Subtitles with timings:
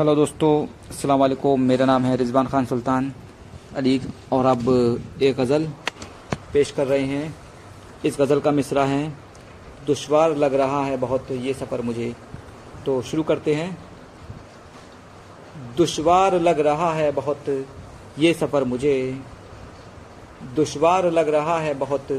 [0.00, 3.12] Hello दोस्तों, अस्सलाम वालेकुम। मेरा नाम है रिजवान खान सुल्तान
[3.76, 4.00] अली
[4.32, 4.68] और अब
[5.22, 5.66] एक गज़ल
[6.52, 7.34] पेश कर रहे हैं।
[8.04, 9.12] इस गज़ल का मिसरा है,
[9.86, 12.14] दुश्वार लग रहा है बहुत, ये सफ़र मुझे।
[12.86, 13.76] तो शुरू करते हैं।
[15.76, 17.50] दुश्वार लग रहा है बहुत,
[18.18, 18.94] ये सफ़र मुझे।
[20.56, 22.12] दुश्वार लग रहा है बहुत,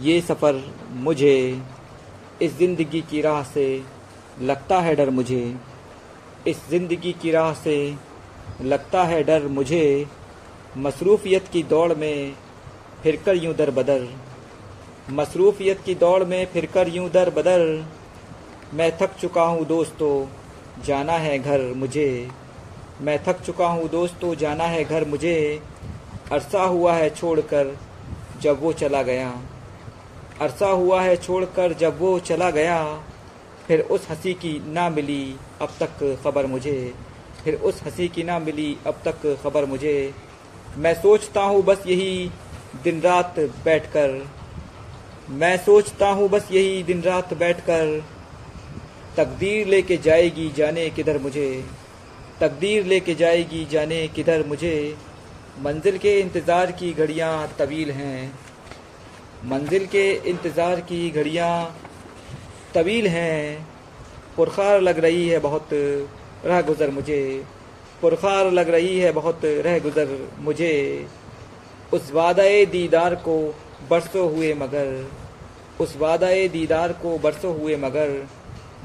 [0.00, 0.62] ये सफ़र
[1.02, 1.36] मुझे।
[2.42, 3.66] इस ज़िंदगी की राह से
[4.42, 5.71] लगता है डर मुझे।
[6.48, 7.74] इस ज़िंदगी की राह से
[8.62, 10.06] लगता है डर मुझे।
[10.76, 12.34] मसरूफ़ियत की दौड़ में
[13.02, 14.06] फिर कर यूँ दर बदर।
[15.10, 17.84] मसरूफ़ियत की दौड़ में फिर कर यूँ दर बदर।
[18.74, 20.26] मैं थक चुका हूँ दोस्तों,
[20.84, 22.28] जाना है घर मुझे।
[23.00, 25.62] मैं थक चुका हूँ दोस्तों, जाना है घर मुझे।
[26.32, 27.76] अरसा हुआ है छोड़कर
[28.40, 29.30] जब वो चला गया।
[30.40, 32.82] अरसा हुआ है छोड़कर जब वो चला गया।
[33.68, 36.94] फिर उस हँसी की ना मिली अब तक खबर मुझे।
[37.44, 40.14] फिर उस हँसी की ना मिली अब तक खबर मुझे।
[40.78, 42.30] मैं सोचता हूँ बस यही
[42.84, 44.22] दिन रात बैठकर।
[45.30, 48.02] मैं सोचता हूँ बस यही दिन रात बैठकर।
[49.16, 51.48] तकदीर लेके जाएगी जाने किधर मुझे।
[52.40, 54.96] तकदीर लेके जाएगी जाने किधर मुझे।
[55.60, 58.32] मंजिल के इंतज़ार की घड़ियाँ तवील हैं।
[59.44, 61.52] मंजिल के इंतज़ार की घड़ियाँ
[62.74, 63.66] तवील हैं।
[64.36, 65.68] पुरखार लग रही है बहुत,
[66.44, 67.44] रह गुज़र मुझे।
[68.00, 71.06] पुरखार लग रही है बहुत, रह गुज़र मुझे।
[71.92, 73.54] उस वादा दीदार को
[73.90, 75.10] बरसों हुए मगर,
[75.80, 78.28] उस वादा दीदार को बरसों हुए मगर,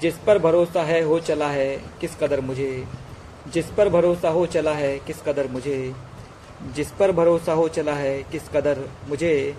[0.00, 2.84] जिस पर भरोसा है हो चला है किस कदर मुझे।
[3.52, 5.94] जिस पर भरोसा हो चला है किस कदर मुझे।
[6.74, 9.54] जिस पर भरोसा हो चला है किस कदर मुझे।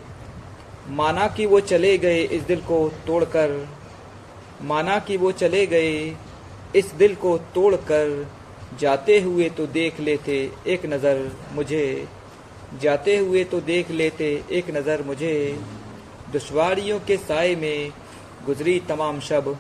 [0.88, 3.68] माना कि वो चले गए इस दिल को तोड़कर
[4.64, 5.94] माना कि वो चले गए।
[6.76, 8.28] इस दिल को तोड़कर
[8.80, 11.20] जाते हुए तो देख लेते एक नज़र
[11.54, 11.86] मुझे।
[12.82, 15.36] जाते हुए तो देख लेते एक नज़र मुझे।
[16.32, 17.92] दुश्वारियों के साय में
[18.46, 19.56] गुजरी तमाम शब।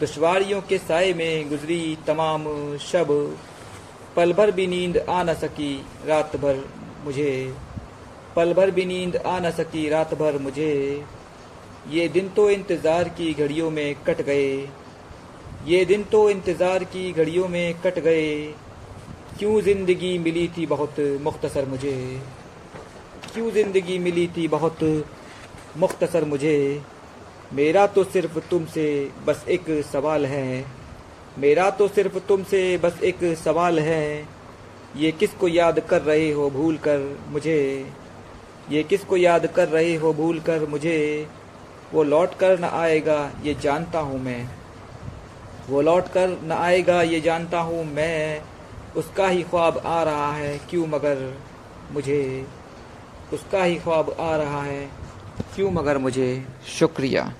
[0.00, 2.44] दुश्वारियों के साय में गुजरी तमाम
[2.82, 3.08] शब।
[4.16, 5.72] पल भर भी नींद आ न सकी
[6.06, 6.62] रात भर
[7.04, 7.32] मुझे।
[8.36, 10.72] पल भर भी नींद आ न सकी रात भर मुझे।
[11.88, 14.68] ये दिन तो इंतज़ार की घड़ियों में कट गए।
[15.66, 18.54] ये दिन तो इंतज़ार की घड़ियों में कट गए।
[19.38, 22.20] क्यों ज़िंदगी मिली थी बहुत मुख्तसर मुझे?
[23.34, 24.82] क्यों ज़िंदगी मिली थी बहुत
[25.76, 26.82] मुख्तसर मुझे?
[27.52, 30.64] मेरा तो सिर्फ़ तुमसे बस एक सवाल है।
[31.38, 34.28] मेरा तो सिर्फ़ तुमसे बस एक सवाल है।
[34.96, 37.86] ये किसको याद कर रहे हो भूल कर मुझे?
[38.70, 41.26] ये किसको याद कर रहे हो भूल कर मुझे?
[41.94, 44.48] वो लौट कर न आएगा, ये जानता हूँ मैं।
[45.68, 48.42] वो लौट कर न आएगा, ये जानता हूँ मैं।
[48.96, 51.34] उसका ही ख्वाब आ रहा है, क्यों मगर
[51.92, 52.46] मुझे?
[53.32, 54.90] उसका ही ख्वाब आ रहा है,
[55.54, 56.46] क्यों मगर मुझे?
[56.68, 57.32] शुक्रिया।